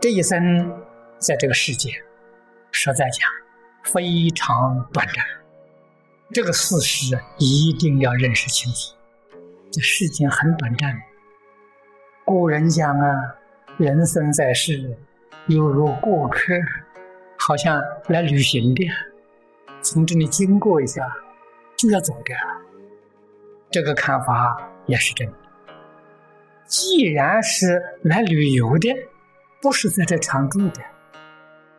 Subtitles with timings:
[0.00, 0.82] 这一生
[1.18, 1.90] 在这个世界，
[2.72, 3.28] 实在讲
[3.84, 5.22] 非常短暂。
[6.32, 8.96] 这个事实一定要认识清楚。
[9.70, 10.98] 这世间很短暂。
[12.24, 13.36] 古人讲啊，
[13.76, 14.96] 人生在世，
[15.48, 16.54] 犹如过客，
[17.36, 18.88] 好像来旅行的，
[19.82, 21.06] 从这里经过一下
[21.76, 22.34] 就要走的。
[23.70, 25.34] 这个看法也是真的。
[26.64, 28.88] 既然是来旅游的，
[29.62, 30.80] 不是在这常住的，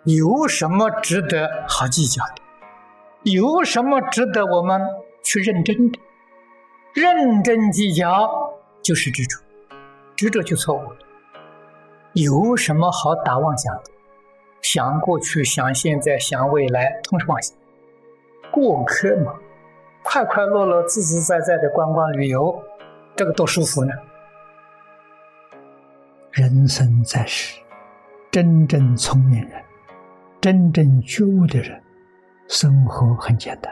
[0.03, 3.31] 有什么值得好计较的？
[3.31, 4.81] 有什么值得我们
[5.23, 5.99] 去认真的？
[6.93, 9.39] 认真计较就是执着，
[10.15, 10.97] 执着就错误了。
[12.13, 13.83] 有什么好打妄想的？
[14.61, 17.55] 想过去，想现在，想未来，通是妄想。
[18.51, 19.33] 过客嘛，
[20.03, 22.61] 快快乐乐、自自在在的观光旅游，
[23.15, 23.93] 这个多舒服呢。
[26.31, 27.60] 人生在世，
[28.31, 29.61] 真正聪明人、
[30.39, 31.77] 真正觉悟的人，
[32.47, 33.69] 生活很简单，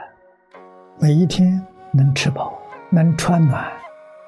[1.00, 1.58] 每一天
[1.94, 2.60] 能吃饱。
[2.90, 3.72] 能穿暖，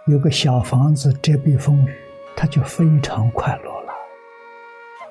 [0.07, 1.95] 有个小房子遮蔽风雨，
[2.35, 3.93] 他就非常快乐了。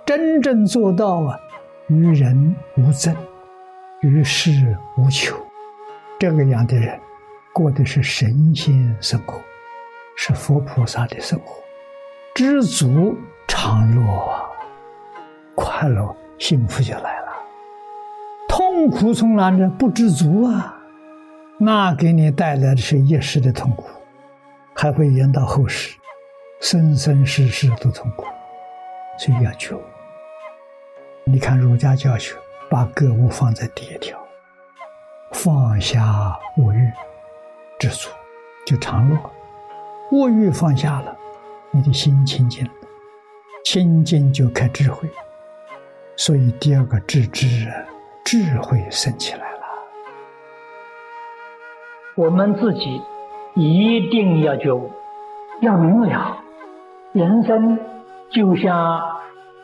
[0.06, 1.40] 真正做到啊，
[1.88, 3.16] 与人无争，
[4.02, 5.36] 与世无求，
[6.18, 7.00] 这个样的人，
[7.54, 9.40] 过的是神仙生活，
[10.16, 11.62] 是佛菩萨的生活，
[12.34, 13.16] 知足
[13.50, 14.41] 常乐啊，
[15.56, 17.28] 快乐幸福就来了。
[18.48, 19.68] 痛苦从哪来？
[19.68, 20.78] 不知足啊。
[21.58, 23.88] 那给你带来的是一时的痛苦，
[24.74, 25.96] 还会延到后世，
[26.60, 28.26] 生生世世都痛苦，
[29.20, 29.80] 所以要求。
[31.24, 32.36] 你看儒家教学，
[32.70, 34.18] 把格物放在第一条，
[35.32, 36.92] 放下物欲，
[37.80, 38.10] 知足
[38.66, 39.18] 就常乐。
[40.12, 41.16] 物欲放下了，
[41.70, 42.72] 你的心清净了，
[43.64, 45.08] 清净就开智慧。
[46.24, 47.48] 所以第二个智知，
[48.24, 49.60] 智慧升起来了。
[52.16, 53.02] 我们自己
[53.56, 54.92] 一定要觉悟，
[55.62, 56.38] 要明了，
[57.14, 57.80] 人生
[58.30, 59.02] 就像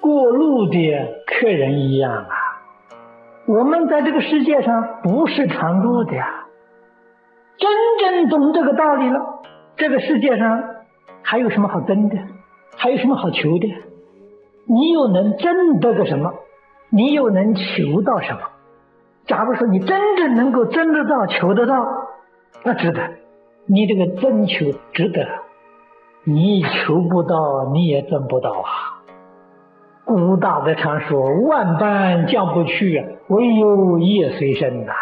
[0.01, 0.78] 过路的
[1.28, 2.35] 客人一样啊！
[3.45, 6.47] 我们在这个世界上不是常住的呀。
[7.59, 7.69] 真
[8.00, 9.44] 正懂这个道理了，
[9.75, 10.63] 这个世界上
[11.22, 12.18] 还有什么好争的？
[12.75, 13.68] 还有什么好求的？
[14.66, 16.34] 你又能争得个什么？
[16.90, 18.42] 你又能求到什么？
[19.25, 21.75] 假如说你真正能够争得到、求得到。
[22.64, 23.02] 那值得，
[23.66, 25.28] 你这个争求值得，
[26.24, 29.03] 你求不到，你也争不到啊。
[30.06, 34.94] 古大德常说：“万般将不去，唯有业随身呐。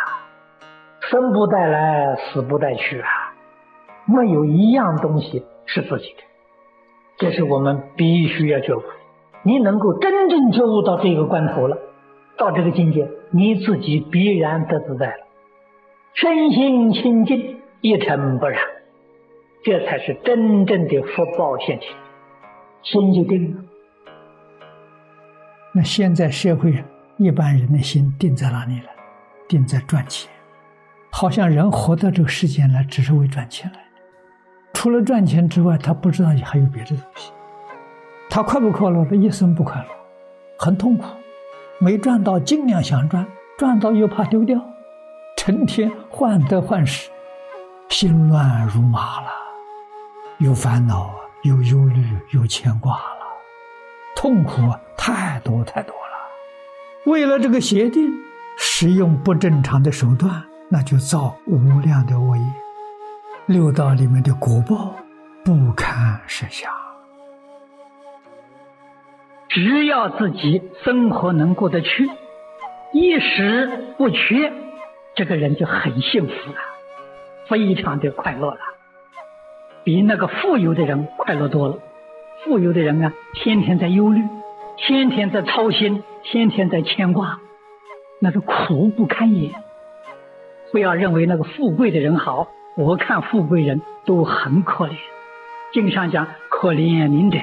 [1.02, 3.08] 生不带来，死不带去啊。
[4.06, 6.24] 没有一样东西是自己的，
[7.18, 8.82] 这是我们必须要觉悟。
[9.46, 11.78] 你能够真正觉悟到这个关头了，
[12.36, 15.24] 到这个境界，你自己必然得自在了。”
[16.16, 18.60] 身心清净，一尘不染，
[19.64, 21.90] 这才是真正的福报现前，
[22.82, 23.64] 心就定了。
[25.74, 26.84] 那现在社会
[27.18, 28.88] 一般人的心定在哪里了？
[29.48, 30.32] 定在赚钱，
[31.12, 33.86] 好像人活到这个世间来，只是为赚钱来的。
[34.74, 37.32] 除了赚钱之外，他不知道还有别的东西。
[38.36, 39.06] 他快不快乐？
[39.06, 39.88] 他一生不快乐，
[40.58, 41.06] 很痛苦。
[41.80, 43.24] 没赚到，尽量想赚；
[43.58, 44.60] 赚到又怕丢掉。
[45.38, 47.10] 成天患得患失，
[47.88, 49.28] 心乱如麻了，
[50.40, 53.26] 有烦恼，有忧虑，有牵挂了，
[54.18, 57.10] 痛苦太多太多了。
[57.10, 58.12] 为了这个协定，
[58.58, 62.44] 使用不正常的手段，那就造无量的恶业，
[63.46, 64.94] 六道里面的果报
[65.42, 66.70] 不堪设想。
[69.56, 72.10] 只要自己生活能过得去，
[72.92, 74.52] 衣食不缺。
[75.16, 76.58] 这个人就很幸福了，
[77.48, 78.60] 非常的快乐了，
[79.86, 81.78] 比那个富有的人快乐多了。
[82.44, 84.24] 富有的人啊，天天在忧虑，
[84.76, 87.40] 天天在操心，天天在牵挂，
[88.20, 89.54] 那是苦不堪言。
[90.74, 94.98] 不要认为那个富贵的人好，我看富贵人都很可怜。
[95.72, 97.40] 经常讲可怜悯者，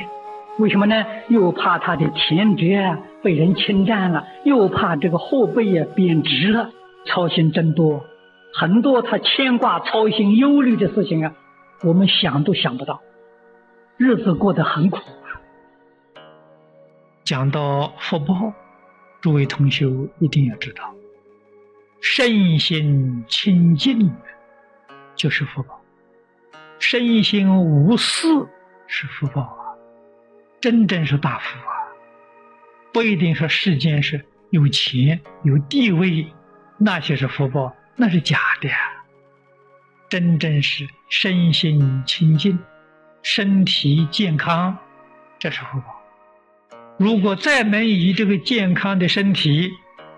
[0.59, 1.05] 为什么呢？
[1.29, 6.71] 又怕他的田宅啊被人侵占了，又怕这个货币啊贬值了。
[7.07, 8.05] 操心真多，
[8.55, 11.35] 很多他牵挂、操心、忧虑的事情啊，
[11.83, 13.01] 我们想都想不到，
[13.97, 15.41] 日子过得很苦啊。
[17.25, 18.53] 讲到福报，
[19.21, 19.87] 诸位同学
[20.21, 20.95] 一定要知道，
[22.01, 24.13] 身心清净
[25.17, 25.81] 就是福报，
[26.79, 28.49] 身心无私
[28.87, 29.62] 是福报啊，
[30.63, 31.75] 真正是大福啊。
[32.93, 36.27] 不一定说世间是有钱有地位，
[36.79, 38.71] 那些是福报，那是假的。
[40.09, 42.59] 真正是身心清净，
[43.23, 44.79] 身体健康，
[45.39, 46.01] 这是福报。
[46.99, 49.71] 如果再能以这个健康的身体，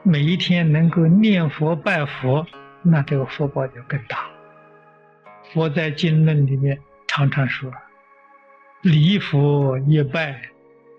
[0.03, 2.47] 每一天能够念佛拜佛，
[2.83, 4.27] 那这个福报就更大。
[5.53, 7.73] 佛在经论里面常常说
[8.85, 10.43] ：“礼佛一拜，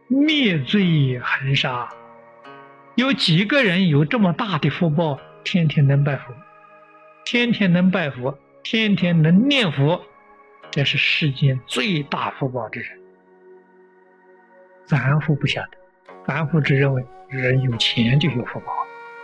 [0.08, 1.88] 灭罪恒沙。”
[2.98, 6.34] 有几个人有这么大的福报，天天能拜佛，
[7.26, 10.02] 天天能拜佛，天天能念佛，
[10.72, 12.90] 这是世间最大福报之人。
[14.88, 15.78] 凡夫不晓得，
[16.26, 18.66] 凡夫只认为人有钱就有福报。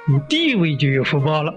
[0.08, 1.52] 有地位就有福报了，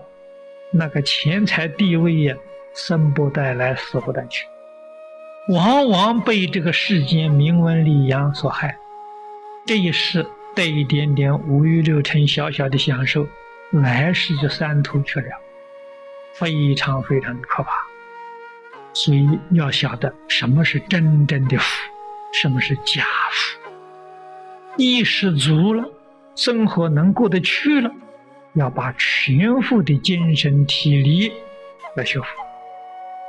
[0.72, 2.34] 那个钱财地位呀，
[2.74, 4.46] 生不带来，死不带去，
[5.48, 8.78] 往往被这个世间名闻利养所害。
[9.66, 13.26] 这一世得一点点五欲六尘小小的享受，
[13.70, 15.28] 来世就三途去了，
[16.34, 17.72] 非常非常的可怕。
[18.94, 21.90] 所以要晓得什么是真正的福，
[22.32, 23.70] 什么是假福。
[24.78, 25.84] 意识足了，
[26.34, 27.90] 生活能过得去了。
[28.54, 31.32] 要把全副的精神体力
[31.96, 32.28] 来修复，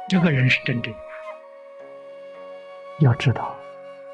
[0.08, 1.00] 这个人是真正的。
[3.00, 3.54] 要知道，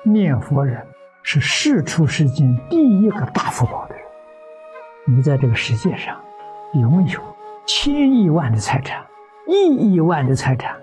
[0.04, 0.83] 念佛人
[1.22, 4.04] 是世出世间第一个大福报的人。
[5.06, 6.19] 你在这个世界上
[6.74, 7.19] 拥有
[7.66, 9.06] 千亿万的财产、
[9.48, 10.75] 亿亿万的财产，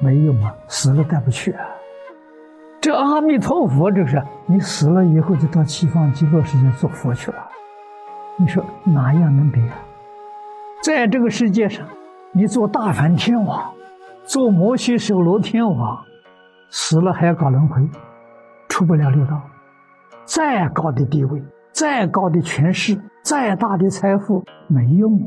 [0.00, 1.66] 没用啊，死了带不去啊。
[2.80, 7.48] 这阿弥陀佛，这是你死了以后就到西方极乐世界做佛去了。
[8.36, 9.76] 你说哪样能比啊？
[10.82, 11.86] 在这个世界上，
[12.32, 13.72] 你做大梵天王，
[14.24, 16.04] 做摩西首罗天王，
[16.70, 17.88] 死了还要搞轮回，
[18.68, 19.42] 出不了六道。
[20.24, 25.18] 再高的地位，再高的权势，再大的财富，没用。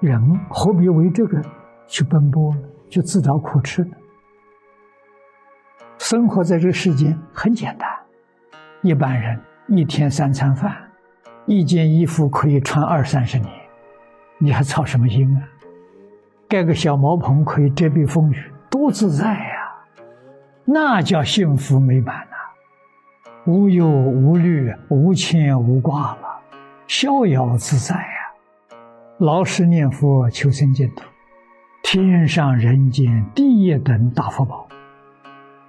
[0.00, 1.42] 人何必为这个
[1.86, 2.62] 去奔波呢？
[2.88, 3.90] 去自找苦吃呢？
[5.98, 7.88] 生活在这个世间很简单，
[8.82, 10.72] 一般人一天三餐饭。
[11.46, 13.50] 一件衣服可以穿二三十年，
[14.38, 15.42] 你还操什么心啊？
[16.46, 19.57] 盖个小茅棚可以遮蔽风雨，多自在呀！
[20.70, 22.36] 那叫幸福美满呐，
[23.46, 26.40] 无忧无虑、无牵无挂了，
[26.86, 28.76] 逍遥自在呀！
[29.16, 31.04] 老实念佛求生净土，
[31.82, 34.68] 天上人间第一等大福宝，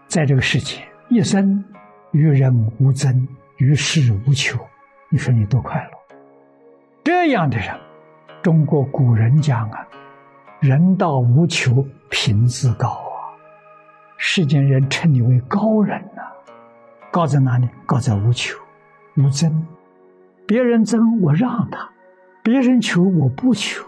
[0.08, 1.64] 在这个世界一生
[2.12, 3.26] 与人无争，
[3.56, 4.60] 与世无求。
[5.08, 5.92] 你说你多快乐！
[7.06, 7.74] 这样的人，
[8.42, 9.88] 中国古人讲啊
[10.60, 13.02] ，“人道无求，品自高。”
[14.22, 16.22] 世间人称你为高人呐，
[17.10, 17.70] 高在哪里？
[17.86, 18.60] 高在无求、
[19.16, 19.66] 无争。
[20.46, 21.90] 别人争我让他，
[22.44, 23.82] 别人求我不求，